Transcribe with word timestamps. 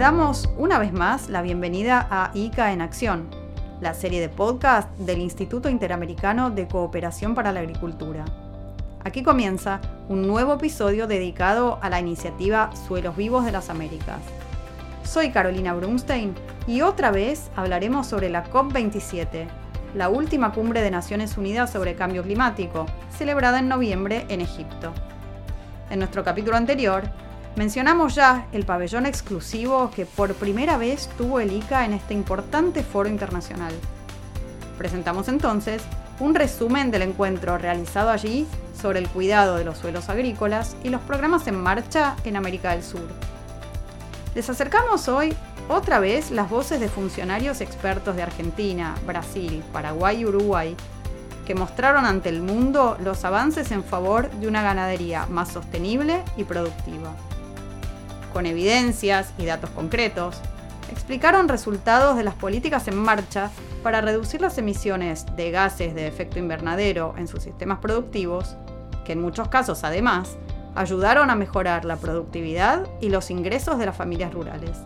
damos 0.00 0.48
una 0.56 0.78
vez 0.78 0.94
más 0.94 1.28
la 1.28 1.42
bienvenida 1.42 2.08
a 2.10 2.30
ICA 2.32 2.72
en 2.72 2.80
Acción, 2.80 3.28
la 3.82 3.92
serie 3.92 4.18
de 4.22 4.30
podcast 4.30 4.88
del 4.96 5.20
Instituto 5.20 5.68
Interamericano 5.68 6.50
de 6.50 6.66
Cooperación 6.66 7.34
para 7.34 7.52
la 7.52 7.60
Agricultura. 7.60 8.24
Aquí 9.04 9.22
comienza 9.22 9.78
un 10.08 10.26
nuevo 10.26 10.54
episodio 10.54 11.06
dedicado 11.06 11.78
a 11.82 11.90
la 11.90 12.00
iniciativa 12.00 12.70
Suelos 12.88 13.14
Vivos 13.14 13.44
de 13.44 13.52
las 13.52 13.68
Américas. 13.68 14.20
Soy 15.04 15.32
Carolina 15.32 15.74
Brunstein 15.74 16.34
y 16.66 16.80
otra 16.80 17.10
vez 17.10 17.50
hablaremos 17.54 18.06
sobre 18.06 18.30
la 18.30 18.50
COP27, 18.50 19.48
la 19.94 20.08
última 20.08 20.52
cumbre 20.52 20.80
de 20.80 20.90
Naciones 20.90 21.36
Unidas 21.36 21.70
sobre 21.70 21.94
Cambio 21.94 22.22
Climático, 22.22 22.86
celebrada 23.14 23.58
en 23.58 23.68
noviembre 23.68 24.24
en 24.30 24.40
Egipto. 24.40 24.94
En 25.90 25.98
nuestro 25.98 26.24
capítulo 26.24 26.56
anterior, 26.56 27.02
mencionamos 27.56 28.14
ya 28.14 28.46
el 28.52 28.64
pabellón 28.64 29.06
exclusivo 29.06 29.90
que 29.94 30.06
por 30.06 30.34
primera 30.34 30.76
vez 30.76 31.08
tuvo 31.18 31.40
el 31.40 31.52
ICA 31.52 31.84
en 31.84 31.94
este 31.94 32.14
importante 32.14 32.82
foro 32.82 33.08
internacional. 33.08 33.72
Presentamos 34.78 35.28
entonces 35.28 35.82
un 36.20 36.34
resumen 36.34 36.90
del 36.90 37.02
encuentro 37.02 37.58
realizado 37.58 38.10
allí 38.10 38.46
sobre 38.80 38.98
el 38.98 39.08
cuidado 39.08 39.56
de 39.56 39.64
los 39.64 39.78
suelos 39.78 40.08
agrícolas 40.08 40.76
y 40.84 40.90
los 40.90 41.00
programas 41.02 41.46
en 41.46 41.60
marcha 41.60 42.16
en 42.24 42.36
América 42.36 42.70
del 42.72 42.82
Sur. 42.82 43.08
Les 44.34 44.48
acercamos 44.48 45.08
hoy 45.08 45.34
otra 45.68 45.98
vez 45.98 46.30
las 46.30 46.48
voces 46.48 46.80
de 46.80 46.88
funcionarios 46.88 47.60
expertos 47.60 48.16
de 48.16 48.22
Argentina, 48.22 48.94
Brasil, 49.06 49.62
Paraguay 49.72 50.20
y 50.20 50.26
Uruguay, 50.26 50.76
que 51.46 51.54
mostraron 51.54 52.04
ante 52.04 52.28
el 52.28 52.42
mundo 52.42 52.96
los 53.02 53.24
avances 53.24 53.72
en 53.72 53.82
favor 53.82 54.30
de 54.30 54.46
una 54.46 54.62
ganadería 54.62 55.26
más 55.26 55.48
sostenible 55.50 56.22
y 56.36 56.44
productiva. 56.44 57.12
Con 58.32 58.46
evidencias 58.46 59.32
y 59.38 59.44
datos 59.44 59.70
concretos, 59.70 60.40
explicaron 60.90 61.48
resultados 61.48 62.16
de 62.16 62.24
las 62.24 62.34
políticas 62.34 62.88
en 62.88 62.96
marcha 62.96 63.50
para 63.82 64.00
reducir 64.00 64.40
las 64.40 64.58
emisiones 64.58 65.26
de 65.36 65.50
gases 65.50 65.94
de 65.94 66.06
efecto 66.06 66.38
invernadero 66.38 67.14
en 67.16 67.28
sus 67.28 67.42
sistemas 67.42 67.78
productivos, 67.78 68.56
que 69.04 69.12
en 69.12 69.20
muchos 69.20 69.48
casos 69.48 69.84
además 69.84 70.36
ayudaron 70.74 71.30
a 71.30 71.36
mejorar 71.36 71.84
la 71.84 71.96
productividad 71.96 72.86
y 73.00 73.08
los 73.08 73.30
ingresos 73.30 73.78
de 73.78 73.86
las 73.86 73.96
familias 73.96 74.32
rurales. 74.32 74.78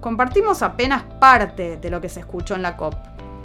Compartimos 0.00 0.62
apenas 0.62 1.02
parte 1.18 1.76
de 1.76 1.90
lo 1.90 2.00
que 2.00 2.08
se 2.08 2.20
escuchó 2.20 2.54
en 2.54 2.62
la 2.62 2.76
COP 2.76 2.94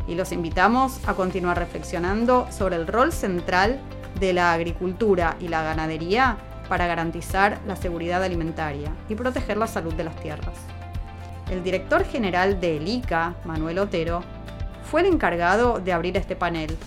y 0.08 0.16
los 0.16 0.32
invitamos 0.32 1.00
a 1.08 1.14
continuar 1.14 1.58
reflexionando 1.58 2.48
sobre 2.52 2.76
el 2.76 2.86
rol 2.86 3.12
central 3.12 3.80
de 4.20 4.34
la 4.34 4.54
agricultura 4.54 5.36
y 5.40 5.48
la 5.48 5.64
ganadería 5.64 6.38
para 6.70 6.88
garantizar 6.88 7.60
la 7.68 7.76
seguridad 7.76 8.24
alimentaria 8.24 8.92
y 9.10 9.16
proteger 9.16 9.58
la 9.58 9.68
salud 9.68 9.94
de 9.94 10.04
las 10.04 10.16
tierras. 10.18 10.56
El 11.52 11.64
director 11.64 12.06
general 12.06 12.60
de 12.60 12.76
ICA, 12.76 13.36
Manuel 13.46 13.80
Otero, 13.80 14.24
fue 14.90 15.02
el 15.02 15.08
encargado 15.08 15.80
de 15.80 15.94
abrir 15.94 16.18
este 16.18 16.36
panel 16.36 16.78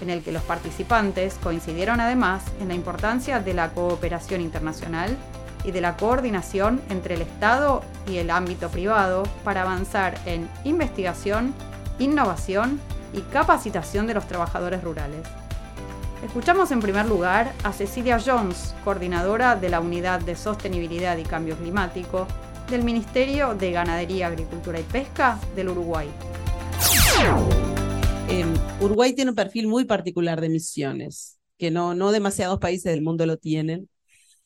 en 0.00 0.10
el 0.10 0.22
que 0.22 0.32
los 0.32 0.42
participantes 0.42 1.34
coincidieron 1.42 2.00
además 2.00 2.44
en 2.60 2.68
la 2.68 2.74
importancia 2.74 3.40
de 3.40 3.54
la 3.54 3.70
cooperación 3.70 4.40
internacional 4.40 5.16
y 5.64 5.72
de 5.72 5.80
la 5.80 5.96
coordinación 5.96 6.80
entre 6.88 7.14
el 7.14 7.22
Estado 7.22 7.82
y 8.06 8.18
el 8.18 8.30
ámbito 8.30 8.68
privado 8.68 9.24
para 9.44 9.62
avanzar 9.62 10.18
en 10.24 10.48
investigación, 10.64 11.52
innovación 11.98 12.80
y 13.12 13.22
capacitación 13.22 14.06
de 14.06 14.14
los 14.14 14.26
trabajadores 14.26 14.82
rurales. 14.82 15.26
Escuchamos 16.24 16.72
en 16.72 16.80
primer 16.80 17.06
lugar 17.06 17.54
a 17.62 17.72
Cecilia 17.72 18.18
Jones, 18.18 18.74
coordinadora 18.82 19.54
de 19.54 19.68
la 19.68 19.80
Unidad 19.80 20.20
de 20.20 20.34
Sostenibilidad 20.34 21.16
y 21.16 21.22
Cambio 21.22 21.56
Climático 21.56 22.26
del 22.68 22.82
Ministerio 22.82 23.54
de 23.54 23.70
Ganadería, 23.70 24.26
Agricultura 24.26 24.80
y 24.80 24.82
Pesca 24.82 25.40
del 25.54 25.68
Uruguay. 25.68 26.08
Uruguay 28.80 29.14
tiene 29.14 29.30
un 29.30 29.36
perfil 29.36 29.68
muy 29.68 29.84
particular 29.84 30.40
de 30.40 30.48
emisiones, 30.48 31.38
que 31.56 31.70
no, 31.70 31.94
no 31.94 32.10
demasiados 32.10 32.58
países 32.58 32.92
del 32.92 33.02
mundo 33.02 33.24
lo 33.24 33.36
tienen, 33.36 33.88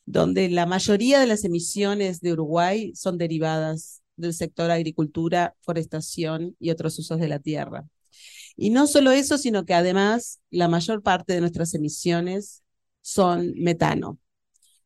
donde 0.04 0.50
la 0.50 0.66
mayoría 0.66 1.20
de 1.20 1.26
las 1.26 1.42
emisiones 1.44 2.20
de 2.20 2.32
Uruguay 2.32 2.92
son 2.94 3.16
derivadas 3.16 4.02
del 4.16 4.34
sector 4.34 4.70
agricultura, 4.70 5.54
forestación 5.62 6.54
y 6.60 6.70
otros 6.70 6.98
usos 6.98 7.18
de 7.18 7.28
la 7.28 7.38
tierra. 7.38 7.86
Y 8.56 8.70
no 8.70 8.86
solo 8.86 9.12
eso, 9.12 9.38
sino 9.38 9.64
que 9.64 9.74
además 9.74 10.40
la 10.50 10.68
mayor 10.68 11.02
parte 11.02 11.34
de 11.34 11.40
nuestras 11.40 11.74
emisiones 11.74 12.62
son 13.00 13.52
metano. 13.56 14.18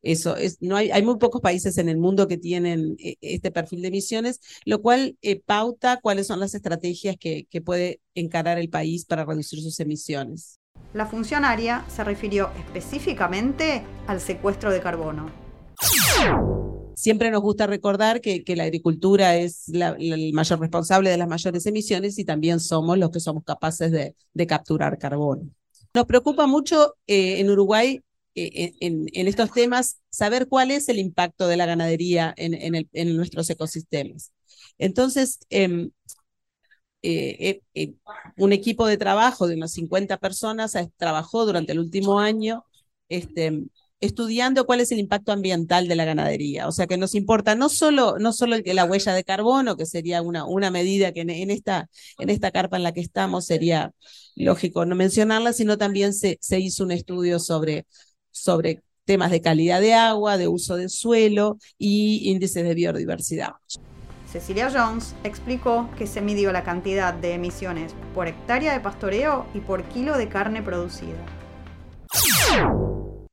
Eso 0.01 0.37
es, 0.37 0.57
no 0.61 0.75
hay, 0.75 0.91
hay 0.91 1.03
muy 1.03 1.17
pocos 1.17 1.41
países 1.41 1.77
en 1.77 1.89
el 1.89 1.97
mundo 1.97 2.27
que 2.27 2.37
tienen 2.37 2.95
eh, 2.99 3.15
este 3.21 3.51
perfil 3.51 3.81
de 3.81 3.89
emisiones, 3.89 4.39
lo 4.63 4.81
cual 4.81 5.17
eh, 5.21 5.41
pauta 5.41 5.99
cuáles 6.01 6.27
son 6.27 6.39
las 6.39 6.53
estrategias 6.53 7.17
que, 7.17 7.45
que 7.49 7.61
puede 7.61 7.99
encarar 8.13 8.57
el 8.57 8.69
país 8.69 9.05
para 9.05 9.25
reducir 9.25 9.61
sus 9.61 9.79
emisiones. 9.79 10.59
La 10.93 11.07
funcionaria 11.07 11.83
se 11.89 12.03
refirió 12.03 12.51
específicamente 12.57 13.83
al 14.07 14.21
secuestro 14.21 14.71
de 14.71 14.81
carbono. 14.81 15.31
Siempre 16.97 17.29
nos 17.29 17.43
gusta 17.43 17.67
recordar 17.67 18.21
que, 18.21 18.43
la 18.55 18.63
agricultura 18.63 19.35
es 19.35 19.69
el 19.69 20.33
mayor 20.33 20.59
responsable 20.59 21.11
de 21.11 21.17
las 21.17 21.27
mayores 21.27 21.63
emisiones 21.67 22.17
y 22.17 22.25
también 22.25 22.59
somos 22.59 22.97
los 22.97 23.11
que 23.11 23.19
somos 23.19 23.43
capaces 23.43 23.91
de, 23.91 24.47
capturar 24.47 24.97
carbono. 24.97 25.47
Nos 25.93 26.05
preocupa 26.05 26.47
mucho 26.47 26.95
eh, 27.05 27.39
en 27.39 27.51
Uruguay 27.51 28.01
eh, 28.33 28.73
en, 28.79 29.27
estos 29.27 29.51
temas 29.51 29.99
saber 30.09 30.47
cuál 30.47 30.71
es 30.71 30.89
el 30.89 30.97
impacto 30.97 31.47
de 31.47 31.57
la 31.57 31.67
ganadería 31.67 32.33
en, 32.35 33.15
nuestros 33.15 33.47
ecosistemas. 33.51 34.31
Entonces, 34.79 35.37
em, 35.51 35.91
eh, 37.03 37.61
un 38.37 38.53
equipo 38.53 38.87
de 38.87 38.97
trabajo 38.97 39.45
de 39.47 39.53
unas 39.53 39.71
50 39.73 40.17
personas 40.17 40.73
trabajó 40.97 41.45
durante 41.45 41.73
el 41.73 41.79
último 41.79 42.19
año 42.19 42.65
este, 43.07 43.67
estudiando 43.99 44.65
cuál 44.65 44.79
es 44.79 44.91
el 44.91 44.99
impacto 44.99 45.31
ambiental 45.31 45.87
de 45.87 45.95
la 45.95 46.05
ganadería. 46.05 46.67
O 46.67 46.71
sea 46.71 46.87
que 46.87 46.97
nos 46.97 47.15
importa 47.15 47.55
no 47.55 47.69
solo, 47.69 48.17
no 48.19 48.33
solo 48.33 48.57
la 48.63 48.85
huella 48.85 49.13
de 49.13 49.23
carbono, 49.23 49.75
que 49.75 49.85
sería 49.85 50.21
una, 50.21 50.45
una 50.45 50.71
medida 50.71 51.11
que 51.11 51.21
en, 51.21 51.51
esta, 51.51 51.89
en 52.19 52.29
esta 52.29 52.51
carpa 52.51 52.77
en 52.77 52.83
la 52.83 52.93
que 52.93 53.01
estamos 53.01 53.45
sería 53.45 53.91
lógico 54.35 54.85
no 54.85 54.95
mencionarla, 54.95 55.53
sino 55.53 55.77
también 55.77 56.13
se, 56.13 56.37
se 56.41 56.59
hizo 56.59 56.83
un 56.83 56.91
estudio 56.91 57.39
sobre 57.39 57.85
sobre 58.37 58.83
temas 59.05 59.31
de 59.31 59.41
calidad 59.41 59.81
de 59.81 59.93
agua, 59.93 60.37
de 60.37 60.47
uso 60.47 60.75
del 60.75 60.89
suelo 60.89 61.57
y 61.77 62.29
índices 62.29 62.63
de 62.63 62.73
biodiversidad. 62.75 63.53
Cecilia 64.31 64.69
Jones 64.71 65.15
explicó 65.23 65.89
que 65.97 66.05
se 66.05 66.21
midió 66.21 66.51
la 66.51 66.63
cantidad 66.63 67.13
de 67.13 67.33
emisiones 67.33 67.95
por 68.13 68.27
hectárea 68.27 68.73
de 68.73 68.81
pastoreo 68.81 69.45
y 69.53 69.61
por 69.61 69.83
kilo 69.85 70.17
de 70.17 70.27
carne 70.27 70.61
producida. 70.61 71.25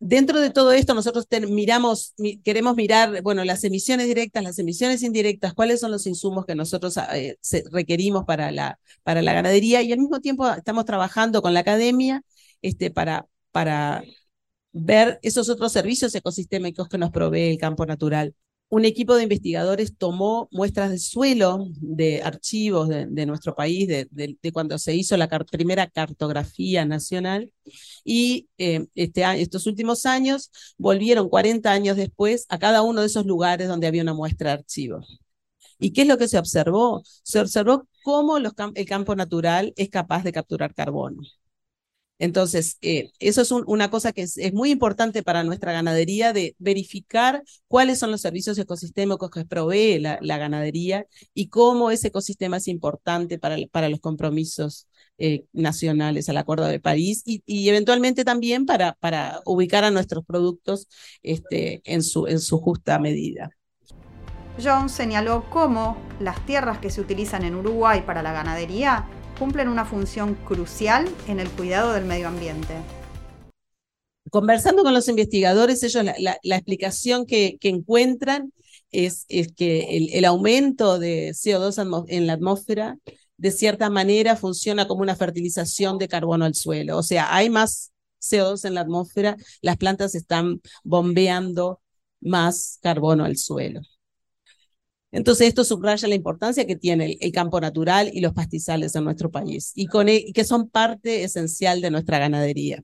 Dentro 0.07 0.39
de 0.39 0.51
todo 0.51 0.73
esto, 0.73 0.93
nosotros 0.93 1.27
miramos, 1.49 2.13
queremos 2.45 2.77
mirar, 2.77 3.23
bueno, 3.23 3.43
las 3.43 3.65
emisiones 3.65 4.07
directas, 4.07 4.43
las 4.45 4.59
emisiones 4.59 5.03
indirectas, 5.03 5.55
cuáles 5.55 5.81
son 5.81 5.91
los 5.93 6.07
insumos 6.07 6.45
que 6.45 6.55
nosotros 6.55 6.99
eh, 7.15 7.39
requerimos 7.73 8.27
para 8.27 8.51
la, 8.51 8.79
para 9.03 9.23
la 9.23 9.33
ganadería 9.33 9.81
y 9.81 9.93
al 9.93 9.99
mismo 10.01 10.21
tiempo 10.21 10.47
estamos 10.51 10.85
trabajando 10.85 11.41
con 11.41 11.55
la 11.55 11.61
academia 11.61 12.23
este, 12.61 12.91
para, 12.91 13.27
para 13.51 14.05
ver 14.73 15.19
esos 15.23 15.49
otros 15.49 15.73
servicios 15.73 16.15
ecosistémicos 16.15 16.91
que 16.91 16.99
nos 16.99 17.11
provee 17.11 17.53
el 17.53 17.59
campo 17.59 17.87
natural. 17.87 18.35
Un 18.69 18.85
equipo 18.85 19.15
de 19.15 19.23
investigadores 19.23 19.97
tomó 19.97 20.49
muestras 20.51 20.91
de 20.91 20.99
suelo 20.99 21.69
de 21.77 22.23
archivos 22.23 22.89
de, 22.89 23.27
nuestro 23.27 23.55
país, 23.55 23.87
de, 23.87 24.39
cuando 24.53 24.79
se 24.79 24.97
hizo 24.97 25.17
la 25.17 25.29
primera 25.29 25.87
cartografía 25.89 26.85
nacional, 26.85 27.53
y 28.05 28.49
eh, 28.59 28.87
este, 28.97 29.23
estos 29.41 29.67
últimos 29.67 30.07
años 30.07 30.51
volvieron 30.77 31.29
40 31.29 31.71
años 31.71 31.97
después 31.97 32.47
a 32.49 32.59
cada 32.59 32.83
uno 32.83 33.03
de 33.03 33.07
esos 33.07 33.27
lugares 33.27 33.69
donde 33.69 33.87
había 33.87 34.03
una 34.03 34.15
muestra 34.15 34.51
de 34.51 34.59
archivos. 34.59 35.21
¿Y 35.79 35.93
qué 35.93 36.03
es 36.03 36.09
lo 36.09 36.19
que 36.19 36.29
se 36.29 36.39
observó? 36.39 37.03
Se 37.23 37.41
observó 37.41 37.89
cómo 38.03 38.39
el 38.39 38.87
campo 38.87 39.15
natural 39.17 39.73
es 39.77 39.89
capaz 39.89 40.25
de 40.25 40.33
capturar 40.33 40.75
carbono. 40.75 41.23
Entonces, 42.19 42.79
eh, 42.81 43.11
eso 43.19 43.43
es 43.43 43.51
una 43.51 43.91
cosa 43.91 44.13
que 44.13 44.23
es, 44.23 44.39
muy 44.53 44.71
importante 44.71 45.23
para 45.23 45.43
nuestra 45.43 45.73
ganadería, 45.73 46.33
de 46.33 46.55
verificar 46.59 47.43
cuáles 47.67 47.99
son 47.99 48.11
los 48.13 48.21
servicios 48.21 48.57
ecosistémicos 48.59 49.31
que 49.31 49.45
provee 49.45 49.99
la, 49.99 50.39
ganadería 50.39 51.07
y 51.35 51.49
cómo 51.49 51.91
ese 51.91 52.09
ecosistema 52.09 52.59
es 52.59 52.69
importante 52.69 53.39
para, 53.39 53.57
para 53.73 53.89
los 53.89 54.01
compromisos 54.01 54.89
eh, 55.19 55.45
nacionales 55.53 56.29
al 56.29 56.37
Acuerdo 56.37 56.67
de 56.67 56.81
París 56.81 57.23
y, 57.25 57.69
eventualmente 57.69 58.25
también 58.25 58.67
para, 58.67 58.95
para, 58.95 59.41
ubicar 59.45 59.85
a 59.85 59.91
nuestros 59.91 60.25
productos 60.25 60.89
este, 61.23 61.83
en, 61.85 62.03
su, 62.03 62.27
en 62.27 62.41
su 62.41 62.59
justa 62.59 62.99
medida. 62.99 63.51
John 64.63 64.89
señaló 64.89 65.51
cómo 65.51 65.97
las 66.21 66.45
tierras 66.47 66.79
que 66.79 66.91
se 66.91 67.01
utilizan 67.01 67.45
en 67.45 67.57
Uruguay 67.57 68.03
para 68.07 68.23
la 68.23 68.33
ganadería 68.33 69.09
cumplen 69.39 69.69
una 69.69 69.85
función 69.85 70.35
crucial 70.35 71.09
en 71.29 71.41
el 71.41 71.49
cuidado 71.51 71.93
del 71.93 72.05
medio 72.05 72.29
ambiente. 72.29 72.75
Conversando 74.31 74.83
con 74.83 74.95
los 74.95 75.09
investigadores, 75.09 75.83
ellos 75.83 76.05
la, 76.05 76.57
explicación 76.57 77.27
que, 77.27 77.59
encuentran 77.63 78.53
es, 78.91 79.27
que 79.57 79.97
el, 79.97 80.09
el 80.13 80.25
aumento 80.25 80.99
de 80.99 81.31
CO2 81.31 82.07
en 82.09 82.27
la 82.27 82.33
atmósfera 82.33 82.99
de 83.37 83.51
cierta 83.51 83.91
manera 83.91 84.37
funciona 84.37 84.87
como 84.87 85.03
una 85.03 85.17
fertilización 85.17 85.99
de 85.99 86.09
carbono 86.09 86.45
al 86.45 86.55
suelo. 86.55 86.99
O 86.99 87.03
sea, 87.03 87.35
hay 87.35 87.51
más 87.51 87.93
CO2 88.21 88.65
en 88.65 88.75
la 88.75 88.81
atmósfera, 88.81 89.37
las 89.61 89.77
plantas 89.77 90.15
están 90.15 90.61
bombeando 90.83 91.81
más 92.21 92.79
carbono 92.83 93.25
al 93.25 93.37
suelo. 93.37 93.81
Entonces, 95.15 95.47
esto 95.47 95.63
subraya 95.63 96.09
la 96.09 96.17
importancia 96.17 96.67
que 96.67 96.75
tiene 96.75 97.17
el, 97.21 97.31
campo 97.31 97.61
natural 97.61 98.11
y 98.13 98.21
los 98.21 98.33
pastizales 98.33 98.97
en 98.97 99.05
nuestro 99.05 99.31
país 99.31 99.71
y, 99.77 99.87
con, 99.87 100.09
e, 100.09 100.17
y 100.17 100.33
que 100.33 100.43
son 100.43 100.69
parte 100.69 101.23
esencial 101.23 101.81
de 101.81 101.93
nuestra 101.93 102.19
ganadería. 102.19 102.83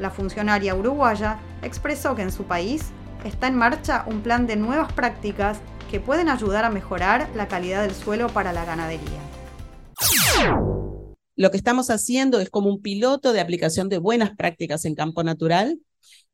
La 0.00 0.10
funcionaria 0.10 0.74
uruguaya 0.74 1.38
expresó 1.62 2.16
que 2.16 2.22
en 2.22 2.32
su 2.32 2.42
país 2.42 2.86
está 3.24 3.46
en 3.46 3.54
marcha 3.54 4.04
un 4.08 4.22
plan 4.22 4.48
de 4.48 4.56
nuevas 4.56 4.92
prácticas 4.92 5.60
que 5.88 6.00
pueden 6.00 6.28
ayudar 6.28 6.64
a 6.64 6.70
mejorar 6.70 7.30
la 7.36 7.46
calidad 7.46 7.82
del 7.82 7.94
suelo 7.94 8.26
para 8.26 8.52
la 8.52 8.64
ganadería. 8.64 9.20
Lo 11.36 11.52
que 11.52 11.58
estamos 11.58 11.90
haciendo 11.90 12.40
es 12.40 12.50
como 12.50 12.70
un 12.70 12.82
piloto 12.82 13.32
de 13.32 13.40
aplicación 13.40 13.88
de 13.88 13.98
buenas 13.98 14.34
prácticas 14.36 14.84
en 14.84 14.96
campo 14.96 15.22
natural, 15.22 15.78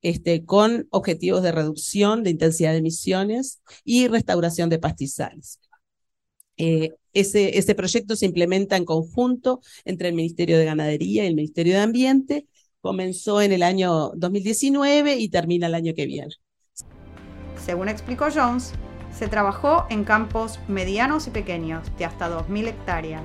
este, 0.02 0.44
con 0.44 0.86
objetivos 0.90 1.42
de 1.42 1.52
reducción 1.52 2.22
de 2.22 2.30
intensidad 2.30 2.72
de 2.72 2.78
emisiones 2.78 3.60
y 3.84 4.08
restauración 4.08 4.70
de 4.70 4.78
pastizales. 4.78 5.60
Eh, 6.56 6.94
ese, 7.12 7.58
ese 7.58 7.74
proyecto 7.74 8.16
se 8.16 8.26
implementa 8.26 8.76
en 8.76 8.84
conjunto 8.84 9.60
entre 9.84 10.08
el 10.08 10.14
Ministerio 10.14 10.58
de 10.58 10.64
Ganadería 10.64 11.24
y 11.24 11.28
el 11.28 11.34
Ministerio 11.34 11.74
de 11.74 11.80
Ambiente. 11.80 12.46
Comenzó 12.80 13.40
en 13.42 13.52
el 13.52 13.62
año 13.62 14.10
2019 14.14 15.16
y 15.16 15.28
termina 15.28 15.66
el 15.66 15.74
año 15.74 15.94
que 15.94 16.06
viene. 16.06 16.34
Según 17.64 17.88
explicó 17.88 18.28
Jones, 18.32 18.72
se 19.16 19.28
trabajó 19.28 19.86
en 19.90 20.04
campos 20.04 20.60
medianos 20.68 21.26
y 21.26 21.30
pequeños 21.30 21.86
de 21.98 22.04
hasta 22.04 22.28
2.000 22.28 22.68
hectáreas 22.68 23.24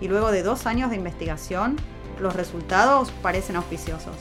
y 0.00 0.08
luego 0.08 0.30
de 0.30 0.42
dos 0.42 0.66
años 0.66 0.90
de 0.90 0.96
investigación, 0.96 1.76
los 2.20 2.34
resultados 2.34 3.10
parecen 3.22 3.56
auspiciosos. 3.56 4.16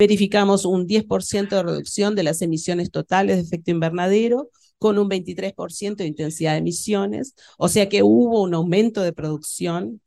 Verificamos 0.00 0.64
un 0.64 0.86
10% 0.86 1.56
de 1.56 1.62
reducción 1.62 2.14
de 2.14 2.22
las 2.22 2.40
emisiones 2.40 2.90
totales 2.90 3.36
de 3.36 3.42
efecto 3.42 3.70
invernadero 3.70 4.48
con 4.78 4.98
un 4.98 5.10
23% 5.10 5.96
de 5.96 6.06
intensidad 6.06 6.52
de 6.52 6.60
emisiones, 6.60 7.34
o 7.58 7.68
sea 7.68 7.90
que 7.90 8.02
hubo 8.02 8.40
un 8.40 8.54
aumento 8.54 9.02
de 9.02 9.12
producción 9.12 10.00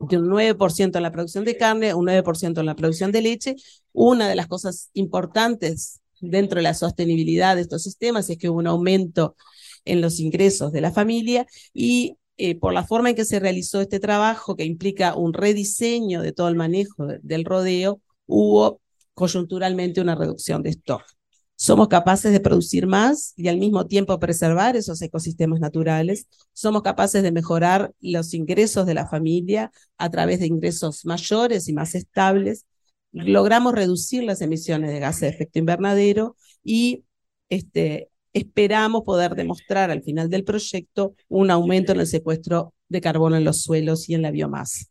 de 0.00 0.18
un 0.18 0.28
9% 0.28 0.96
en 0.96 1.02
la 1.04 1.12
producción 1.12 1.44
de 1.44 1.56
carne, 1.56 1.94
un 1.94 2.06
9% 2.06 2.58
en 2.58 2.66
la 2.66 2.74
producción 2.74 3.12
de 3.12 3.22
leche. 3.22 3.54
Una 3.92 4.28
de 4.28 4.34
las 4.34 4.48
cosas 4.48 4.90
importantes 4.94 6.00
dentro 6.20 6.56
de 6.56 6.64
la 6.64 6.74
sostenibilidad 6.74 7.54
de 7.54 7.62
estos 7.62 7.84
sistemas 7.84 8.28
es 8.30 8.36
que 8.36 8.48
hubo 8.48 8.58
un 8.58 8.66
aumento 8.66 9.36
en 9.84 10.00
los 10.00 10.18
ingresos 10.18 10.72
de 10.72 10.80
la 10.80 10.90
familia 10.90 11.46
y 11.72 12.16
eh, 12.36 12.58
por 12.58 12.72
la 12.72 12.84
forma 12.84 13.10
en 13.10 13.14
que 13.14 13.24
se 13.24 13.38
realizó 13.38 13.80
este 13.80 14.00
trabajo, 14.00 14.56
que 14.56 14.64
implica 14.64 15.14
un 15.14 15.34
rediseño 15.34 16.20
de 16.20 16.32
todo 16.32 16.48
el 16.48 16.56
manejo 16.56 17.06
del 17.22 17.44
rodeo, 17.44 18.00
hubo 18.26 18.80
coyunturalmente 19.14 20.00
una 20.00 20.14
reducción 20.14 20.62
de 20.62 20.70
stock. 20.70 21.04
Somos 21.56 21.88
capaces 21.88 22.32
de 22.32 22.40
producir 22.40 22.86
más 22.86 23.32
y 23.36 23.48
al 23.48 23.58
mismo 23.58 23.86
tiempo 23.86 24.18
preservar 24.18 24.76
esos 24.76 25.00
ecosistemas 25.02 25.60
naturales. 25.60 26.26
Somos 26.52 26.82
capaces 26.82 27.22
de 27.22 27.30
mejorar 27.30 27.92
los 28.00 28.34
ingresos 28.34 28.86
de 28.86 28.94
la 28.94 29.06
familia 29.06 29.70
a 29.96 30.10
través 30.10 30.40
de 30.40 30.46
ingresos 30.46 31.04
mayores 31.06 31.68
y 31.68 31.72
más 31.72 31.94
estables. 31.94 32.66
Logramos 33.12 33.72
reducir 33.72 34.24
las 34.24 34.40
emisiones 34.40 34.90
de 34.90 34.98
gases 34.98 35.20
de 35.20 35.28
efecto 35.28 35.60
invernadero 35.60 36.36
y 36.64 37.04
este, 37.48 38.10
esperamos 38.32 39.04
poder 39.04 39.36
demostrar 39.36 39.92
al 39.92 40.02
final 40.02 40.28
del 40.28 40.42
proyecto 40.42 41.14
un 41.28 41.52
aumento 41.52 41.92
en 41.92 42.00
el 42.00 42.06
secuestro 42.08 42.74
de 42.88 43.00
carbono 43.00 43.36
en 43.36 43.44
los 43.44 43.62
suelos 43.62 44.08
y 44.08 44.14
en 44.14 44.22
la 44.22 44.32
biomasa. 44.32 44.86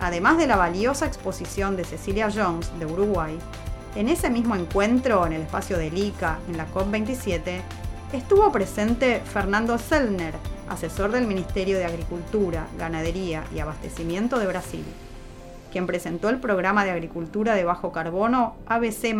Además 0.00 0.38
de 0.38 0.46
la 0.46 0.56
valiosa 0.56 1.06
exposición 1.06 1.76
de 1.76 1.84
Cecilia 1.84 2.28
Jones 2.32 2.70
de 2.78 2.86
Uruguay, 2.86 3.36
en 3.96 4.08
ese 4.08 4.30
mismo 4.30 4.54
encuentro 4.54 5.26
en 5.26 5.32
el 5.32 5.42
espacio 5.42 5.76
del 5.76 5.96
ICA 5.98 6.38
en 6.48 6.56
la 6.56 6.68
COP27, 6.72 7.60
estuvo 8.12 8.52
presente 8.52 9.20
Fernando 9.24 9.76
Sellner, 9.76 10.34
asesor 10.68 11.10
del 11.10 11.26
Ministerio 11.26 11.78
de 11.78 11.84
Agricultura, 11.84 12.68
Ganadería 12.78 13.42
y 13.52 13.58
Abastecimiento 13.58 14.38
de 14.38 14.46
Brasil, 14.46 14.84
quien 15.72 15.86
presentó 15.86 16.28
el 16.28 16.38
programa 16.38 16.84
de 16.84 16.92
agricultura 16.92 17.54
de 17.54 17.64
bajo 17.64 17.90
carbono 17.90 18.54
ABC, 18.66 19.16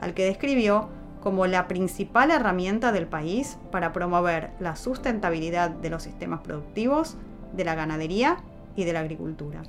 al 0.00 0.12
que 0.12 0.26
describió 0.26 0.90
como 1.22 1.46
la 1.46 1.66
principal 1.66 2.30
herramienta 2.30 2.92
del 2.92 3.06
país 3.06 3.56
para 3.72 3.92
promover 3.94 4.50
la 4.60 4.76
sustentabilidad 4.76 5.70
de 5.70 5.90
los 5.90 6.02
sistemas 6.02 6.40
productivos, 6.40 7.16
de 7.54 7.64
la 7.64 7.74
ganadería 7.74 8.36
y 8.78 8.84
de 8.84 8.92
la 8.92 9.00
agricultura. 9.00 9.62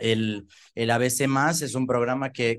El, 0.00 0.48
el 0.74 0.90
ABC 0.90 1.20
es 1.62 1.74
un 1.76 1.86
programa 1.86 2.32
que, 2.32 2.58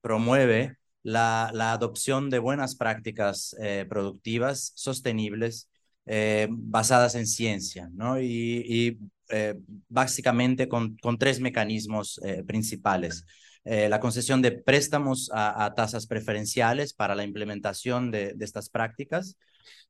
promueve 0.00 0.76
la, 1.02 1.50
la, 1.52 1.72
adopción 1.72 2.30
de 2.30 2.38
buenas 2.38 2.76
prácticas 2.76 3.54
eh, 3.60 3.84
productivas 3.88 4.72
sostenibles 4.74 5.68
eh, 6.06 6.48
basadas 6.50 7.14
en 7.14 7.26
ciencia, 7.26 7.90
¿no? 7.92 8.20
Y, 8.20 8.98
eh, 9.30 9.54
básicamente 9.88 10.68
con, 10.68 10.96
con, 10.96 11.18
tres 11.18 11.40
mecanismos 11.40 12.18
principales. 12.46 13.26
La 13.64 14.00
concesión 14.00 14.40
de 14.40 14.52
préstamos 14.52 15.30
a, 15.34 15.74
tasas 15.76 16.06
preferenciales 16.06 16.94
para 16.94 17.14
la 17.14 17.24
implementación 17.24 18.10
de, 18.10 18.34
estas 18.40 18.70
prácticas, 18.70 19.36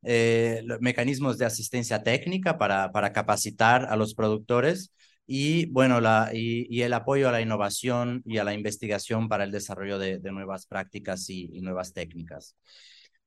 eh, 0.02 0.62
mecanismos 0.80 1.38
de 1.38 1.46
asistencia 1.46 2.02
técnica 2.02 2.58
para, 2.58 2.92
para 2.92 3.12
capacitar 3.12 3.86
a 3.90 3.96
los 3.96 4.14
productores 4.14 4.92
y, 5.26 5.66
bueno, 5.66 6.00
la, 6.00 6.30
y, 6.32 6.80
el 6.82 6.92
apoyo 6.94 7.28
a 7.28 7.32
la 7.32 7.42
innovación 7.42 8.22
y 8.24 8.38
a 8.38 8.44
la 8.44 8.54
investigación 8.54 9.28
para 9.28 9.44
el 9.44 9.50
desarrollo 9.52 9.98
de, 9.98 10.18
nuevas 10.32 10.66
prácticas 10.66 11.28
y, 11.28 11.60
nuevas 11.60 11.92
técnicas. 11.92 12.56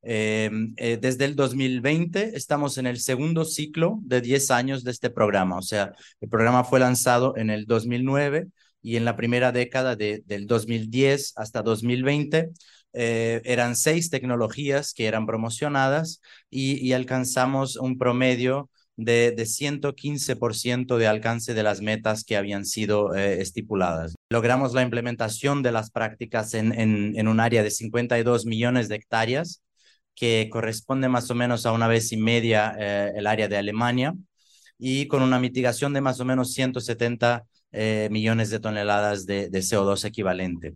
Em, 0.04 0.74
eh, 0.78 0.98
desde 1.00 1.26
el 1.26 1.36
2020 1.36 2.36
estamos 2.36 2.80
en 2.80 2.88
el 2.88 3.00
segundo 3.00 3.46
ciclo 3.46 4.00
de 4.02 4.20
10 4.20 4.50
años 4.50 4.84
de 4.84 4.90
este 4.90 5.12
programa, 5.12 5.58
o 5.60 5.62
sea, 5.62 5.94
el 6.20 6.28
programa 6.28 6.64
fue 6.64 6.80
lanzado 6.80 7.38
en 7.38 7.52
el 7.52 7.68
2009 7.68 8.48
y 8.82 8.96
en 8.96 9.06
la 9.06 9.16
primera 9.16 9.52
década 9.52 9.96
de, 9.96 10.24
del 10.26 10.48
2010 10.48 11.34
hasta 11.36 11.62
2020 11.62 12.50
eh, 12.94 13.42
eran 13.46 13.76
seis 13.76 14.10
tecnologías 14.10 14.94
que 14.94 15.08
eran 15.08 15.26
promocionadas 15.26 16.22
y, 16.50 16.92
alcanzamos 16.94 17.78
un 17.78 17.98
promedio 17.98 18.70
de, 18.98 19.32
de 19.32 19.46
115% 19.46 20.98
de 20.98 21.08
alcance 21.08 21.54
de 21.54 21.64
las 21.64 21.82
metas 21.82 22.24
que 22.24 22.38
habían 22.38 22.66
sido 22.66 23.16
eh, 23.16 23.42
estipuladas. 23.42 24.16
Logramos 24.30 24.74
la 24.74 24.82
implementación 24.82 25.64
de 25.64 25.72
las 25.72 25.92
prácticas 25.92 26.54
en, 26.54 26.74
en, 26.74 27.28
un 27.28 27.40
área 27.40 27.64
de 27.64 27.72
52 27.72 28.46
millones 28.46 28.90
de 28.90 28.96
hectáreas, 28.96 29.62
que 30.16 30.50
corresponde 30.52 31.10
más 31.10 31.32
o 31.32 31.36
menos 31.36 31.66
a 31.66 31.72
una 31.72 31.88
vez 31.88 32.12
y 32.12 32.18
media 32.18 32.76
eh, 32.78 33.12
el 33.16 33.28
área 33.28 33.48
de 33.48 33.58
Alemania, 33.58 34.14
y 34.78 35.08
con 35.08 35.22
una 35.22 35.40
mitigación 35.40 35.94
de 35.94 36.02
más 36.02 36.20
o 36.20 36.26
menos 36.26 36.54
170 36.54 37.46
eh, 37.72 38.10
millones 38.12 38.50
de 38.50 38.60
toneladas 38.60 39.26
de, 39.26 39.50
CO2 39.52 40.06
equivalente. 40.06 40.76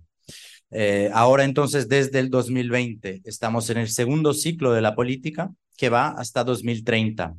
Eh, 0.71 1.09
ahora 1.13 1.43
entonces, 1.43 1.87
desde 1.87 2.19
el 2.19 2.29
2020, 2.29 3.21
estamos 3.23 3.69
en 3.69 3.77
el 3.77 3.89
segundo 3.89 4.33
ciclo 4.33 4.73
de 4.73 4.81
la 4.81 4.95
política 4.95 5.51
que 5.77 5.89
va 5.89 6.09
hasta 6.09 6.43
2030. 6.43 7.35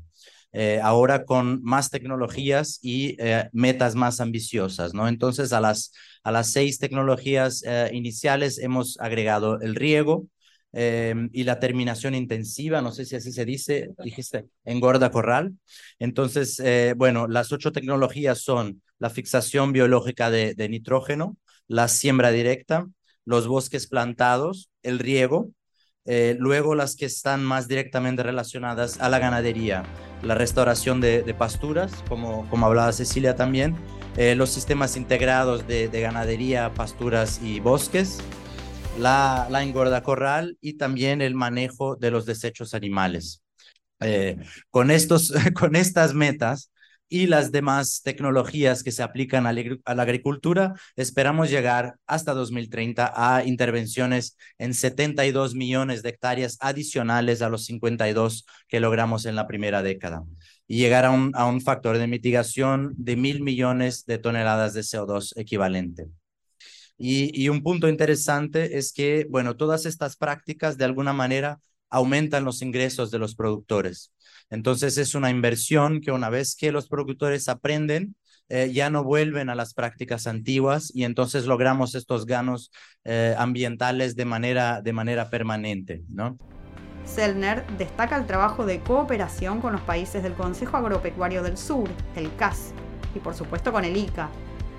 Eh, 0.52 0.80
ahora 0.82 1.24
con 1.24 1.62
más 1.62 1.90
tecnologías 1.90 2.78
y 2.80 3.16
metas 3.52 3.94
más 3.94 4.20
ambiciosas, 4.20 4.94
¿no? 4.94 5.08
Entonces, 5.08 5.52
a 5.52 5.60
las, 5.60 5.92
a 6.22 6.32
las 6.32 6.50
seis 6.50 6.78
tecnologías 6.78 7.62
iniciales 7.92 8.58
hemos 8.58 8.98
agregado 9.00 9.60
el 9.60 9.74
riego, 9.74 10.26
y 10.72 11.44
la 11.44 11.58
terminación 11.58 12.14
intensiva, 12.14 12.82
no 12.82 12.92
sé 12.92 13.06
si 13.06 13.16
así 13.16 13.32
se 13.32 13.46
dice, 13.46 13.88
dijiste, 14.04 14.44
engorda 14.64 15.10
corral. 15.10 15.54
Entonces, 15.98 16.62
bueno, 16.96 17.26
las 17.28 17.50
ocho 17.50 17.72
tecnologías 17.72 18.42
son 18.42 18.82
la 18.98 19.10
fixación 19.10 19.72
biológica 19.72 20.30
de, 20.30 20.68
nitrógeno, 20.68 21.36
la 21.68 21.88
siembra 21.88 22.30
directa, 22.30 22.86
los 23.26 23.46
bosques 23.46 23.86
plantados, 23.86 24.70
el 24.82 24.98
riego, 24.98 25.50
eh, 26.06 26.36
luego 26.38 26.74
las 26.76 26.94
que 26.94 27.04
están 27.04 27.44
más 27.44 27.66
directamente 27.66 28.22
relacionadas 28.22 29.00
a 29.00 29.08
la 29.08 29.18
ganadería, 29.18 29.82
la 30.22 30.36
restauración 30.36 31.00
de, 31.00 31.34
pasturas, 31.36 31.92
como, 32.08 32.48
como 32.48 32.66
hablaba 32.66 32.92
Cecilia 32.92 33.34
también, 33.34 33.76
eh, 34.16 34.36
los 34.36 34.50
sistemas 34.50 34.96
integrados 34.96 35.66
de, 35.66 35.88
ganadería, 35.88 36.72
pasturas 36.72 37.40
y 37.42 37.60
bosques, 37.60 38.18
la, 38.98 39.48
la, 39.50 39.62
engorda 39.62 40.02
corral 40.02 40.56
y 40.60 40.74
también 40.74 41.20
el 41.20 41.34
manejo 41.34 41.96
de 41.96 42.12
los 42.12 42.24
desechos 42.24 42.72
animales. 42.72 43.42
Eh, 44.00 44.36
con, 44.70 44.90
estos, 44.90 45.32
con 45.54 45.74
estas 45.74 46.14
metas 46.14 46.70
y 47.08 47.26
las 47.26 47.52
demás 47.52 48.02
tecnologías 48.02 48.82
que 48.82 48.92
se 48.92 49.02
aplican 49.02 49.46
a 49.46 49.52
la 49.52 50.02
agricultura, 50.02 50.74
esperamos 50.96 51.50
llegar 51.50 51.96
hasta 52.06 52.34
2030 52.34 53.12
a 53.14 53.44
intervenciones 53.44 54.36
en 54.58 54.74
72 54.74 55.54
millones 55.54 56.02
de 56.02 56.10
hectáreas 56.10 56.56
adicionales 56.60 57.42
a 57.42 57.48
los 57.48 57.64
52 57.66 58.46
que 58.68 58.80
logramos 58.80 59.26
en 59.26 59.36
la 59.36 59.46
primera 59.46 59.82
década 59.82 60.24
y 60.66 60.78
llegar 60.78 61.04
a 61.04 61.10
un, 61.10 61.30
a 61.34 61.46
un 61.46 61.60
factor 61.60 61.98
de 61.98 62.08
mitigación 62.08 62.92
de 62.96 63.16
mil 63.16 63.40
millones 63.42 64.04
de 64.06 64.18
toneladas 64.18 64.74
de 64.74 64.82
CO2 64.82 65.32
equivalente. 65.36 66.06
Y, 66.98 67.30
y 67.40 67.48
un 67.50 67.62
punto 67.62 67.88
interesante 67.88 68.78
es 68.78 68.92
que, 68.92 69.26
bueno, 69.28 69.56
todas 69.56 69.86
estas 69.86 70.16
prácticas 70.16 70.78
de 70.78 70.86
alguna 70.86 71.12
manera 71.12 71.60
aumentan 71.90 72.44
los 72.44 72.62
ingresos 72.62 73.10
de 73.10 73.18
los 73.18 73.34
productores. 73.34 74.12
Entonces 74.50 74.98
es 74.98 75.14
una 75.14 75.30
inversión 75.30 76.00
que 76.00 76.12
una 76.12 76.30
vez 76.30 76.56
que 76.56 76.72
los 76.72 76.88
productores 76.88 77.48
aprenden, 77.48 78.14
eh, 78.48 78.70
ya 78.72 78.90
no 78.90 79.02
vuelven 79.02 79.50
a 79.50 79.56
las 79.56 79.74
prácticas 79.74 80.28
antiguas 80.28 80.92
y 80.94 81.02
entonces 81.02 81.46
logramos 81.46 81.96
estos 81.96 82.26
ganos 82.26 82.70
eh, 83.04 83.34
ambientales 83.36 84.14
de 84.14 84.24
manera, 84.24 84.82
de 84.82 84.92
manera 84.92 85.30
permanente, 85.30 86.04
¿no? 86.08 86.38
Selner 87.04 87.66
destaca 87.76 88.16
el 88.16 88.26
trabajo 88.26 88.64
de 88.66 88.80
cooperación 88.80 89.60
con 89.60 89.72
los 89.72 89.80
países 89.80 90.22
del 90.22 90.34
Consejo 90.34 90.76
Agropecuario 90.76 91.42
del 91.42 91.56
Sur, 91.56 91.88
el 92.14 92.34
CAS, 92.36 92.72
y 93.14 93.18
por 93.18 93.34
supuesto 93.34 93.72
con 93.72 93.84
el 93.84 93.96
ICA, 93.96 94.28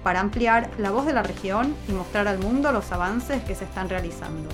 para 0.04 0.22
ampliar 0.22 0.70
la 0.78 0.92
voz 0.92 1.06
de 1.06 1.14
la 1.14 1.24
región 1.24 1.76
y 1.90 1.92
mostrar 1.92 2.28
al 2.28 2.40
mundo 2.40 2.72
los 2.72 2.92
avances 2.92 3.44
que 3.44 3.56
se 3.56 3.66
están 3.66 3.90
realizando 3.90 4.50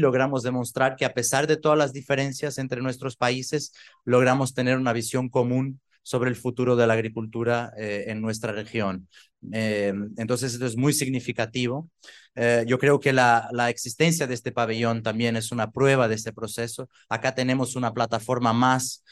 logramos 0.00 0.42
demostrar 0.42 0.96
que 0.96 1.04
a 1.04 1.14
pesar 1.14 1.46
de 1.46 1.56
todas 1.56 1.78
las 1.78 1.92
diferencias 1.92 2.58
entre 2.58 2.80
nuestros 2.80 3.16
países, 3.16 3.72
logramos 4.04 4.54
tener 4.54 4.76
una 4.76 4.92
visión 4.92 5.28
común 5.28 5.80
sobre 6.04 6.30
el 6.30 6.36
futuro 6.36 6.76
de 6.76 6.86
la 6.86 6.94
agricultura 6.94 7.72
eh, 7.76 8.04
en 8.08 8.20
nuestra 8.20 8.52
región. 8.52 9.08
Eh, 9.52 9.92
entonces, 10.18 10.52
esto 10.52 10.66
es 10.66 10.76
muy 10.76 10.92
significativo. 10.92 11.88
Eh, 12.34 12.64
yo 12.66 12.78
creo 12.78 13.00
que 13.00 13.12
la, 13.12 13.48
la, 13.52 13.70
existencia 13.70 14.26
de 14.26 14.34
este 14.34 14.52
pabellón 14.52 15.02
también 15.02 15.36
es 15.36 15.50
una 15.50 15.70
prueba 15.70 16.06
de 16.06 16.14
este 16.14 16.32
proceso. 16.32 16.88
Acá 17.08 17.34
tenemos 17.34 17.74
una 17.74 17.92
plataforma 17.92 18.52
más 18.52 19.02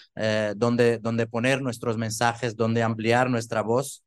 donde, 0.57 0.99
donde 0.99 1.27
poner 1.27 1.63
nuestros 1.63 1.97
mensajes, 1.97 2.57
donde 2.57 2.83
ampliar 2.83 3.31
nuestra 3.31 3.63
voz. 3.63 4.05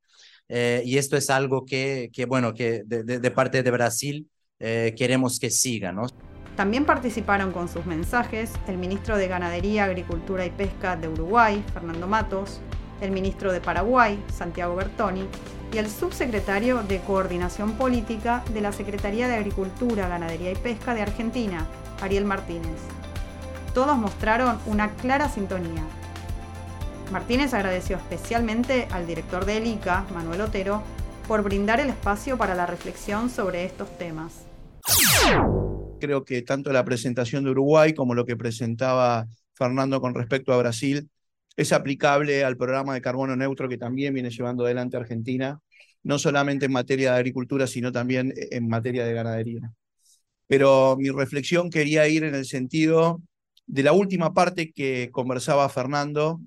y 0.48 0.98
esto 0.98 1.17
es 1.17 1.29
algo 1.32 1.65
que, 1.65 2.10
que 2.13 2.25
bueno, 2.25 2.53
que 2.53 2.84
de, 2.86 3.03
de, 3.03 3.20
de 3.20 3.32
parte 3.32 3.63
de 3.63 3.72
Brasil 3.72 4.29
queremos 4.60 5.39
que 5.39 5.50
siga, 5.50 5.91
¿no? 5.91 6.08
También 6.56 6.86
participaron 6.86 7.52
con 7.52 7.68
sus 7.68 7.86
mensajes 7.86 8.52
el 8.68 8.78
ministro 8.78 9.18
de 9.18 9.28
Ganadería, 9.28 9.84
Agricultura 9.84 10.46
y 10.46 10.50
Pesca 10.50 10.96
de 10.96 11.10
Uruguay, 11.10 11.64
Fernando 11.74 12.08
Matos, 12.08 12.62
el 13.02 13.12
ministro 13.12 13.52
de 13.52 13.60
Paraguay, 13.60 14.24
Santiago 14.34 14.76
Bertoni, 14.76 15.28
y 15.74 15.78
el 15.78 15.90
subsecretario 15.90 16.82
de 16.84 17.02
Coordinación 17.02 17.74
Política 17.74 18.42
de 18.54 18.62
la 18.62 18.72
Secretaría 18.72 19.28
de 19.28 19.36
Agricultura, 19.36 20.08
Ganadería 20.08 20.52
y 20.52 20.56
Pesca 20.56 20.94
de 20.94 21.02
Argentina, 21.02 21.66
Ariel 22.02 22.24
Martínez. 22.24 22.80
Todos 23.74 23.98
mostraron 23.98 24.58
una 24.66 24.92
clara 24.92 25.28
sintonía. 25.28 25.84
Martínez 27.12 27.54
agradeció 27.54 27.98
especialmente 27.98 28.88
al 28.92 29.06
director 29.06 29.44
de 29.44 29.58
ELICA, 29.58 30.06
Manuel 30.14 30.40
Otero, 30.40 30.82
por 31.28 31.44
brindar 31.44 31.82
el 31.82 31.90
espacio 31.90 32.38
para 32.38 32.56
la 32.56 32.66
reflexión 32.66 33.30
sobre 33.30 33.66
estos 33.66 33.90
temas 33.98 34.46
creo 36.06 36.24
que 36.24 36.42
tanto 36.44 36.72
la 36.72 36.86
presentación 36.86 37.44
de 37.44 37.52
Uruguay 37.52 37.94
como 37.94 38.14
lo 38.14 38.26
que 38.26 38.38
presentaba 38.38 39.28
Fernando 39.54 40.00
con 40.02 40.14
respecto 40.14 40.54
a 40.54 40.58
Brasil 40.58 41.10
es 41.58 41.74
aplicable 41.74 42.44
al 42.44 42.58
programa 42.58 42.94
de 42.94 43.02
carbono 43.02 43.36
neutro 43.36 43.68
que 43.68 43.78
también 43.78 44.14
viene 44.14 44.30
llevando 44.30 44.66
adelante 44.66 44.98
Argentina, 44.98 45.60
no 46.04 46.20
solamente 46.20 46.66
en 46.66 46.74
materia 46.74 47.12
de 47.12 47.18
agricultura, 47.18 47.66
sino 47.66 47.92
también 47.92 48.34
en 48.36 48.68
materia 48.68 49.06
de 49.06 49.14
ganadería. 49.14 49.72
Pero 50.48 50.96
mi 50.98 51.10
reflexión 51.10 51.72
quería 51.72 52.08
ir 52.08 52.24
en 52.24 52.36
el 52.36 52.46
sentido 52.46 53.22
de 53.66 53.84
la 53.84 53.94
última 53.94 54.34
parte 54.34 54.72
que 54.72 55.10
conversaba 55.12 55.68
Fernando 55.70 56.40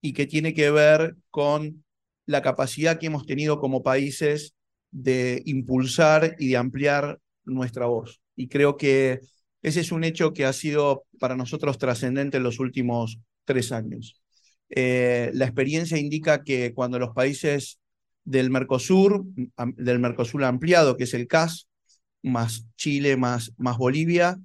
y 0.00 0.14
que 0.14 0.26
tiene 0.26 0.54
que 0.54 0.70
ver 0.70 1.16
con 1.30 1.84
la 2.24 2.40
capacidad 2.40 2.98
que 2.98 3.06
hemos 3.06 3.26
tenido 3.26 3.60
como 3.60 3.82
países 3.82 4.54
de 4.90 5.42
impulsar 5.44 6.36
y 6.38 6.48
de 6.48 6.56
ampliar 6.56 7.18
nuestra 7.44 7.86
voz 7.86 8.21
y 8.36 8.48
creo 8.48 8.76
que 8.76 9.20
ese 9.62 9.80
es 9.80 9.92
un 9.92 10.04
hecho 10.04 10.32
que 10.32 10.44
ha 10.44 10.52
sido 10.52 11.04
para 11.18 11.36
nosotros 11.36 11.78
trascendente 11.78 12.38
en 12.38 12.42
los 12.42 12.58
últimos 12.58 13.18
tres 13.44 13.72
años. 13.72 14.22
Eh, 14.70 15.30
la 15.34 15.44
experiencia 15.44 15.98
indica 15.98 16.42
que 16.42 16.72
cuando 16.74 16.98
los 16.98 17.10
países 17.14 17.78
del 18.24 18.50
Mercosur, 18.50 19.24
del 19.76 19.98
Mercosur 19.98 20.44
ampliado, 20.44 20.96
que 20.96 21.04
es 21.04 21.14
el 21.14 21.26
CAS, 21.26 21.68
más 22.22 22.66
Chile, 22.76 23.16
más, 23.16 23.52
más 23.56 23.78
Bolivia, 23.78 24.38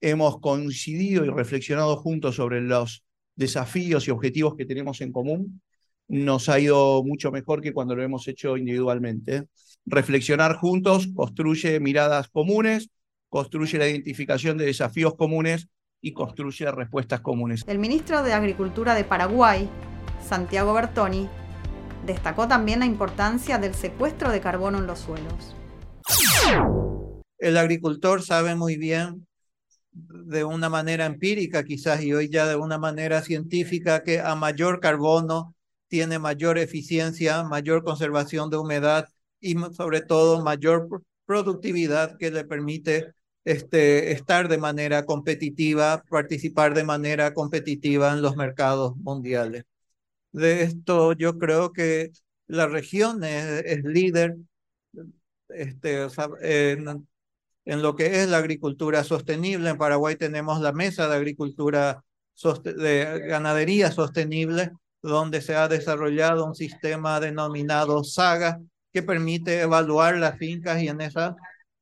hemos 0.00 0.40
coincidido 0.40 1.24
y 1.24 1.30
reflexionado 1.30 1.96
juntos 1.96 2.36
sobre 2.36 2.60
los 2.60 3.04
desafíos 3.36 4.06
y 4.06 4.10
objetivos 4.10 4.56
que 4.56 4.66
tenemos 4.66 5.00
en 5.00 5.12
común, 5.12 5.62
nos 6.08 6.48
ha 6.48 6.60
ido 6.60 7.02
mucho 7.04 7.30
mejor 7.30 7.62
que 7.62 7.72
cuando 7.72 7.96
lo 7.96 8.02
hemos 8.02 8.28
hecho 8.28 8.56
individualmente. 8.56 9.48
Reflexionar 9.86 10.56
juntos 10.56 11.08
construye 11.14 11.80
miradas 11.80 12.28
comunes, 12.28 12.90
construye 13.32 13.78
la 13.78 13.88
identificación 13.88 14.58
de 14.58 14.66
desafíos 14.66 15.14
comunes 15.14 15.66
y 16.02 16.12
construye 16.12 16.70
respuestas 16.70 17.22
comunes. 17.22 17.64
El 17.66 17.78
ministro 17.78 18.22
de 18.22 18.34
Agricultura 18.34 18.94
de 18.94 19.04
Paraguay, 19.04 19.70
Santiago 20.22 20.74
Bertoni, 20.74 21.30
destacó 22.04 22.46
también 22.46 22.80
la 22.80 22.84
importancia 22.84 23.56
del 23.56 23.72
secuestro 23.72 24.30
de 24.30 24.42
carbono 24.42 24.76
en 24.76 24.86
los 24.86 24.98
suelos. 24.98 25.56
El 27.38 27.56
agricultor 27.56 28.20
sabe 28.22 28.54
muy 28.54 28.76
bien, 28.76 29.26
de 29.92 30.44
una 30.44 30.68
manera 30.68 31.06
empírica 31.06 31.64
quizás 31.64 32.02
y 32.02 32.12
hoy 32.12 32.28
ya 32.28 32.46
de 32.46 32.56
una 32.56 32.76
manera 32.76 33.22
científica, 33.22 34.02
que 34.02 34.20
a 34.20 34.34
mayor 34.34 34.78
carbono 34.78 35.54
tiene 35.88 36.18
mayor 36.18 36.58
eficiencia, 36.58 37.44
mayor 37.44 37.82
conservación 37.82 38.50
de 38.50 38.58
humedad 38.58 39.08
y 39.40 39.56
sobre 39.74 40.02
todo 40.02 40.42
mayor 40.44 40.86
productividad 41.24 42.18
que 42.18 42.30
le 42.30 42.44
permite 42.44 43.14
este, 43.44 44.12
estar 44.12 44.48
de 44.48 44.58
manera 44.58 45.04
competitiva, 45.04 46.02
participar 46.08 46.74
de 46.74 46.84
manera 46.84 47.34
competitiva 47.34 48.12
en 48.12 48.22
los 48.22 48.36
mercados 48.36 48.96
mundiales. 48.96 49.64
De 50.32 50.62
esto 50.62 51.12
yo 51.12 51.38
creo 51.38 51.72
que 51.72 52.12
la 52.46 52.66
región 52.66 53.24
es, 53.24 53.84
líder 53.84 54.36
este, 55.48 56.06
en, 56.42 57.06
en, 57.64 57.82
lo 57.82 57.96
que 57.96 58.22
es 58.22 58.28
la 58.28 58.38
agricultura 58.38 59.04
sostenible. 59.04 59.70
En 59.70 59.78
Paraguay 59.78 60.16
tenemos 60.16 60.60
la 60.60 60.72
mesa 60.72 61.08
de 61.08 61.16
agricultura 61.16 62.04
de 62.64 63.22
ganadería 63.26 63.90
sostenible, 63.90 64.72
donde 65.02 65.40
se 65.40 65.54
ha 65.54 65.68
desarrollado 65.68 66.46
un 66.46 66.54
sistema 66.54 67.20
denominado 67.20 68.04
SAGA, 68.04 68.60
que 68.92 69.02
permite 69.02 69.60
evaluar 69.60 70.16
las 70.18 70.36
fincas 70.38 70.82
y 70.82 70.88
en 70.88 71.00
esa 71.00 71.34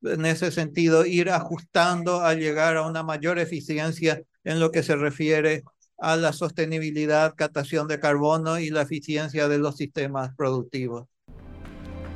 en 0.02 0.26
ese 0.26 0.50
sentido, 0.50 1.04
ir 1.04 1.30
ajustando 1.30 2.20
a 2.20 2.34
llegar 2.34 2.76
a 2.76 2.86
una 2.86 3.02
mayor 3.02 3.38
eficiencia 3.38 4.22
en 4.44 4.60
lo 4.60 4.70
que 4.70 4.82
se 4.82 4.96
refiere 4.96 5.64
a 5.98 6.16
la 6.16 6.32
sostenibilidad, 6.32 7.34
captación 7.36 7.86
de 7.86 8.00
carbono 8.00 8.58
y 8.58 8.70
la 8.70 8.82
eficiencia 8.82 9.48
de 9.48 9.58
los 9.58 9.76
sistemas 9.76 10.34
productivos. 10.34 11.06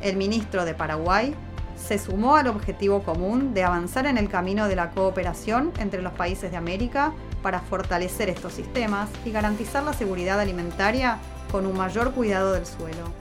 El 0.01 0.17
ministro 0.17 0.65
de 0.65 0.75
Paraguay 0.75 1.35
se 1.77 1.99
sumó 1.99 2.37
al 2.37 2.47
objetivo 2.47 3.03
común 3.03 3.53
de 3.53 3.65
avanzar 3.65 4.07
en 4.07 4.17
el 4.17 4.29
camino 4.29 4.69
de 4.69 4.77
la 4.77 4.91
cooperación 4.91 5.73
entre 5.79 6.03
los 6.03 6.13
países 6.13 6.51
de 6.51 6.57
América 6.57 7.13
para 7.43 7.61
fortalecer 7.61 8.31
estos 8.31 8.55
sistemas 8.55 9.11
y 9.25 9.33
garantizar 9.33 9.83
la 9.83 9.93
seguridad 9.93 10.41
alimentaria 10.41 11.19
con 11.51 11.67
un 11.67 11.77
mayor 11.77 12.13
cuidado 12.13 12.53
del 12.53 12.65
suelo 12.65 13.13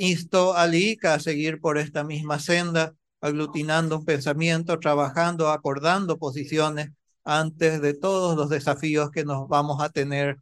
insto 0.00 0.56
al 0.56 0.74
ICA 0.74 1.12
a 1.12 1.20
seguir 1.20 1.60
por 1.60 1.76
esta 1.76 2.04
misma 2.04 2.38
senda, 2.38 2.94
aglutinando 3.20 3.98
un 3.98 4.06
pensamiento, 4.06 4.78
trabajando, 4.78 5.50
acordando 5.50 6.16
posiciones 6.16 6.88
antes 7.22 7.82
de 7.82 7.92
todos 7.92 8.34
los 8.34 8.48
desafíos 8.48 9.10
que 9.10 9.26
nos 9.26 9.46
vamos 9.46 9.82
a 9.82 9.90
tener 9.90 10.38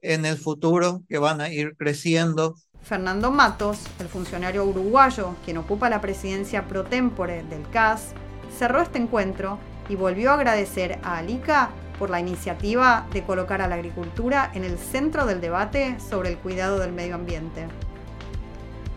en 0.00 0.24
el 0.24 0.38
futuro, 0.38 1.02
que 1.10 1.18
van 1.18 1.42
a 1.42 1.50
ir 1.50 1.76
creciendo. 1.76 2.54
Fernando 2.80 3.30
Matos, 3.30 3.80
el 4.00 4.08
funcionario 4.08 4.64
uruguayo 4.64 5.36
quien 5.44 5.58
ocupa 5.58 5.90
la 5.90 6.00
presidencia 6.00 6.66
pro 6.66 6.84
tempore 6.84 7.44
del 7.44 7.68
CAS, 7.68 8.14
cerró 8.56 8.80
este 8.80 8.96
encuentro 8.96 9.58
y 9.90 9.94
volvió 9.94 10.30
a 10.30 10.34
agradecer 10.34 10.98
a 11.02 11.18
Alica 11.18 11.68
por 11.98 12.08
la 12.08 12.18
iniciativa 12.18 13.06
de 13.12 13.22
colocar 13.24 13.60
a 13.60 13.68
la 13.68 13.74
agricultura 13.74 14.50
en 14.54 14.64
el 14.64 14.78
centro 14.78 15.26
del 15.26 15.42
debate 15.42 16.00
sobre 16.00 16.30
el 16.30 16.38
cuidado 16.38 16.78
del 16.78 16.92
medio 16.92 17.14
ambiente. 17.14 17.68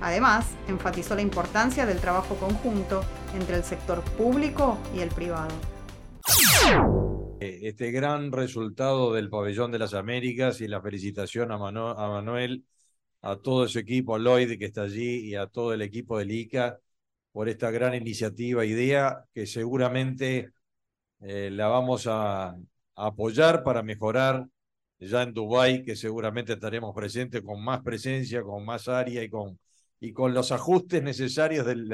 Además, 0.01 0.55
enfatizó 0.67 1.15
la 1.15 1.21
importancia 1.21 1.85
del 1.85 1.99
trabajo 1.99 2.35
conjunto 2.35 3.03
entre 3.35 3.55
el 3.55 3.63
sector 3.63 4.01
público 4.01 4.77
y 4.93 4.99
el 4.99 5.09
privado. 5.09 5.53
este 7.39 7.91
gran 7.91 8.31
resultado 8.31 9.13
del 9.13 9.29
Pabellón 9.29 9.71
de 9.71 9.79
las 9.79 9.93
Américas 9.93 10.61
y 10.61 10.67
la 10.67 10.81
felicitación 10.81 11.51
a, 11.51 11.55
a 11.55 12.07
Manuel, 12.09 12.65
a 13.21 13.37
todo 13.37 13.67
su 13.67 13.79
equipo, 13.79 14.15
a 14.15 14.19
Lloyd 14.19 14.57
que 14.57 14.65
está 14.65 14.83
allí 14.83 15.29
y 15.29 15.35
a 15.35 15.47
todo 15.47 15.73
el 15.73 15.81
equipo 15.81 16.17
del 16.19 16.31
ICA 16.31 16.79
por 17.31 17.49
esta 17.49 17.71
gran 17.71 17.93
iniciativa, 17.95 18.65
idea 18.65 19.25
que 19.33 19.45
seguramente 19.45 20.51
eh, 21.21 21.49
la 21.51 21.67
vamos 21.67 22.07
a, 22.07 22.49
a, 22.49 22.55
apoyar 22.95 23.63
para 23.63 23.83
mejorar 23.83 24.47
ya 24.99 25.23
en 25.23 25.33
Dubái, 25.33 25.83
que 25.83 25.95
seguramente 25.95 26.53
estaremos 26.53 26.93
presentes 26.95 27.41
con 27.41 27.63
más 27.63 27.81
presencia, 27.81 28.41
con 28.43 28.65
más 28.65 28.87
área 28.87 29.23
y 29.23 29.29
con, 29.29 29.59
y 29.99 30.13
con 30.13 30.33
los 30.33 30.51
ajustes 30.51 31.01
necesarios 31.01 31.65
del, 31.65 31.93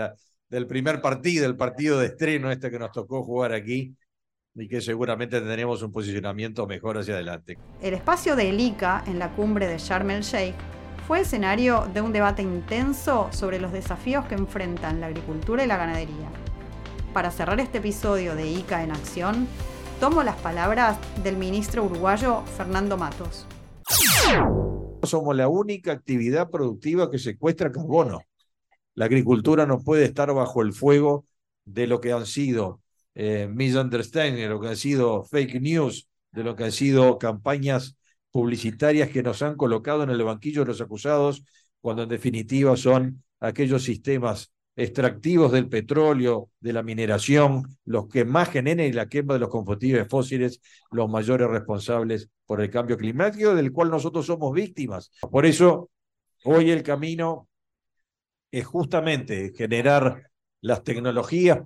del 0.50 0.68
primer 0.68 1.02
partido, 1.02 1.46
el 1.46 1.56
partido 1.56 2.00
de 2.00 2.08
estreno 2.08 2.52
este 2.52 2.70
que 2.70 2.80
nos 2.80 2.92
tocó 2.92 3.24
jugar 3.24 3.54
aquí 3.54 3.96
y 4.56 4.68
que 4.68 4.82
seguramente 4.82 5.40
tendremos 5.40 5.82
un 5.82 5.92
posicionamiento 5.92 6.68
mejor 6.68 6.98
hacia 6.98 7.14
adelante. 7.14 7.58
El 7.82 7.94
espacio 7.94 8.36
de 8.36 8.50
ICA 8.50 9.04
en 9.08 9.18
la 9.18 9.34
cumbre 9.34 9.68
de 9.68 9.78
Sharm 9.78 10.10
el 10.12 10.22
Sheikh 10.22 10.56
fue 11.08 11.22
escenario 11.22 11.90
de 11.94 12.02
un 12.02 12.14
debate 12.14 12.42
intenso 12.42 13.30
sobre 13.32 13.60
los 13.60 13.72
desafíos 13.72 14.26
que 14.26 14.36
enfrentan 14.36 15.00
la 15.00 15.08
agricultura 15.08 15.64
y 15.64 15.68
la 15.68 15.78
ganadería. 15.78 16.30
Para 17.14 17.32
cerrar 17.32 17.60
este 17.60 17.80
episodio 17.80 18.36
de 18.36 18.48
ICA 18.48 18.84
en 18.84 18.92
acción, 18.92 19.48
tomo 20.00 20.24
las 20.24 20.36
palabras 20.38 20.98
del 21.24 21.38
ministro 21.38 21.84
uruguayo 21.84 22.44
Fernando 22.58 22.98
Matos. 22.98 23.46
Somos 25.04 25.36
la 25.36 25.48
única 25.48 25.92
actividad 25.92 26.50
productiva 26.50 27.10
que 27.10 27.20
secuestra 27.20 27.72
carbono. 27.72 28.22
La 28.94 29.06
agricultura 29.06 29.66
no 29.66 29.80
puede 29.80 30.06
estar 30.06 30.34
bajo 30.34 30.62
el 30.62 30.74
fuego 30.74 31.26
de 31.66 31.88
lo 31.88 32.02
que 32.02 32.12
han 32.12 32.26
sido 32.26 32.82
eh, 33.14 33.50
de 33.54 34.48
lo 34.48 34.60
que 34.62 34.68
han 34.68 34.78
sido 34.78 35.24
fake 35.24 35.62
news, 35.62 36.08
de 36.32 36.44
lo 36.44 36.56
que 36.56 36.66
han 36.66 36.72
sido 36.72 37.18
campañas 37.18 37.98
publicitarias 38.32 39.10
que 39.10 39.24
nos 39.24 39.42
han 39.42 39.56
colocado 39.56 40.04
en 40.04 40.10
el 40.10 40.24
banquillo 40.24 40.62
de 40.62 40.68
los 40.68 40.82
acusados, 40.82 41.44
cuando 41.82 42.04
en 42.04 42.10
definitiva 42.10 42.78
son 42.78 43.24
aquellos 43.40 43.84
sistemas 43.84 44.52
extractivos 44.76 45.52
del 45.52 45.68
petróleo, 45.68 46.50
de 46.60 46.74
la 46.74 46.84
mineración, 46.84 47.78
los 47.86 48.08
que 48.08 48.26
más 48.26 48.50
generan 48.50 48.86
y 48.86 48.94
la 48.94 49.08
quema 49.08 49.34
de 49.34 49.42
los 49.42 49.50
combustibles 49.50 50.08
fósiles, 50.08 50.62
los 50.92 51.10
mayores 51.10 51.50
responsables 51.50 52.30
por 52.46 52.62
el 52.62 52.70
cambio 52.70 52.98
climático, 52.98 53.54
del 53.56 53.72
cual 53.72 53.90
nosotros 53.90 54.26
somos 54.26 54.54
víctimas. 54.54 55.12
Por 55.30 55.46
eso, 55.46 55.90
hoy 56.44 56.72
el 56.72 56.84
camino 56.84 57.48
es 58.52 58.66
justamente 58.66 59.54
generar 59.56 60.30
las 60.62 60.84
tecnologías 60.84 61.60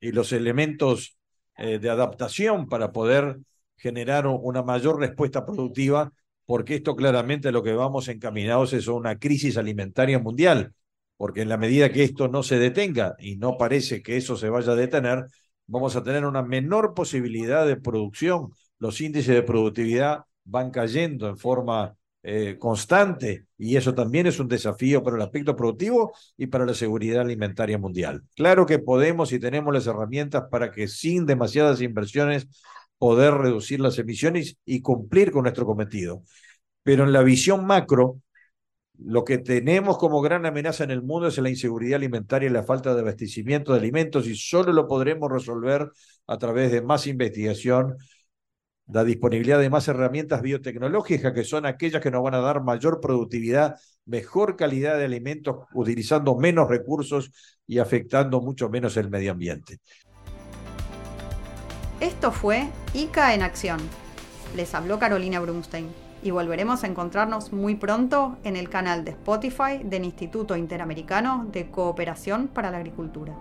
y 0.00 0.12
los 0.12 0.32
elementos 0.32 1.16
eh, 1.56 1.78
de 1.78 1.90
adaptación 1.90 2.68
para 2.68 2.92
poder 2.92 3.38
generar 3.76 4.26
una 4.26 4.62
mayor 4.62 5.00
respuesta 5.00 5.44
productiva, 5.44 6.12
porque 6.46 6.76
esto 6.76 6.94
claramente 6.94 7.52
lo 7.52 7.62
que 7.62 7.72
vamos 7.72 8.08
encaminados 8.08 8.72
es 8.72 8.88
a 8.88 8.92
una 8.92 9.18
crisis 9.18 9.56
alimentaria 9.56 10.18
mundial, 10.18 10.72
porque 11.16 11.42
en 11.42 11.48
la 11.48 11.56
medida 11.56 11.92
que 11.92 12.04
esto 12.04 12.28
no 12.28 12.42
se 12.42 12.58
detenga, 12.58 13.14
y 13.18 13.36
no 13.36 13.56
parece 13.56 14.02
que 14.02 14.16
eso 14.16 14.36
se 14.36 14.48
vaya 14.48 14.72
a 14.72 14.76
detener, 14.76 15.26
vamos 15.66 15.96
a 15.96 16.02
tener 16.02 16.24
una 16.24 16.42
menor 16.42 16.94
posibilidad 16.94 17.66
de 17.66 17.76
producción, 17.76 18.50
los 18.78 19.00
índices 19.00 19.34
de 19.34 19.42
productividad 19.42 20.24
van 20.44 20.70
cayendo 20.70 21.28
en 21.28 21.38
forma 21.38 21.94
eh, 22.24 22.56
constante 22.56 23.46
y 23.58 23.76
eso 23.76 23.94
también 23.94 24.28
es 24.28 24.38
un 24.38 24.46
desafío 24.46 25.02
para 25.02 25.16
el 25.16 25.22
aspecto 25.22 25.56
productivo 25.56 26.12
y 26.36 26.46
para 26.46 26.64
la 26.64 26.74
seguridad 26.74 27.22
alimentaria 27.22 27.78
mundial. 27.78 28.22
Claro 28.36 28.64
que 28.64 28.78
podemos 28.78 29.32
y 29.32 29.40
tenemos 29.40 29.74
las 29.74 29.88
herramientas 29.88 30.44
para 30.50 30.70
que 30.70 30.86
sin 30.86 31.26
demasiadas 31.26 31.80
inversiones 31.80 32.46
poder 32.96 33.34
reducir 33.34 33.80
las 33.80 33.98
emisiones 33.98 34.56
y 34.64 34.80
cumplir 34.82 35.32
con 35.32 35.42
nuestro 35.42 35.66
cometido. 35.66 36.22
Pero 36.84 37.02
en 37.04 37.12
la 37.12 37.22
visión 37.22 37.66
macro, 37.66 38.20
lo 39.04 39.24
que 39.24 39.38
tenemos 39.38 39.98
como 39.98 40.20
gran 40.20 40.46
amenaza 40.46 40.84
en 40.84 40.90
el 40.90 41.02
mundo 41.02 41.28
es 41.28 41.38
la 41.38 41.48
inseguridad 41.48 41.96
alimentaria 41.96 42.48
y 42.48 42.52
la 42.52 42.62
falta 42.62 42.94
de 42.94 43.00
abastecimiento 43.00 43.72
de 43.72 43.78
alimentos 43.78 44.26
y 44.26 44.34
solo 44.34 44.72
lo 44.72 44.86
podremos 44.86 45.30
resolver 45.30 45.90
a 46.26 46.38
través 46.38 46.72
de 46.72 46.82
más 46.82 47.06
investigación 47.06 47.96
la 48.86 49.04
disponibilidad 49.04 49.58
de 49.58 49.70
más 49.70 49.88
herramientas 49.88 50.42
biotecnológicas, 50.42 51.32
que 51.32 51.44
son 51.44 51.66
aquellas 51.66 52.02
que 52.02 52.10
nos 52.10 52.22
van 52.22 52.34
a 52.34 52.40
dar 52.40 52.62
mayor 52.62 53.00
productividad, 53.00 53.76
mejor 54.04 54.56
calidad 54.56 54.98
de 54.98 55.04
alimentos, 55.04 55.66
utilizando 55.72 56.36
menos 56.36 56.68
recursos 56.68 57.30
y 57.66 57.78
afectando 57.78 58.40
mucho 58.40 58.68
menos 58.68 58.96
el 58.96 59.08
medio 59.08 59.32
ambiente. 59.32 59.78
Esto 62.00 62.32
fue 62.32 62.68
ICA 62.92 63.34
en 63.34 63.42
acción. 63.42 63.80
Les 64.56 64.74
habló 64.74 64.98
Carolina 64.98 65.40
Brunstein 65.40 65.88
y 66.22 66.30
volveremos 66.30 66.84
a 66.84 66.86
encontrarnos 66.86 67.52
muy 67.52 67.74
pronto 67.74 68.36
en 68.44 68.56
el 68.56 68.68
canal 68.68 69.04
de 69.04 69.12
Spotify 69.12 69.82
del 69.82 70.04
Instituto 70.04 70.56
Interamericano 70.56 71.46
de 71.52 71.70
Cooperación 71.70 72.48
para 72.48 72.70
la 72.70 72.78
Agricultura. 72.78 73.34